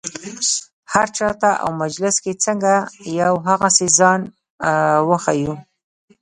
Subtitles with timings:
[0.93, 2.73] هر چا ته او مجلس کې څنګه
[3.21, 4.21] یو هغسې ځان
[5.09, 5.53] وښیو.